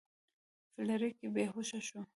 [0.73, 1.99] فلیریک بې هوښه شو.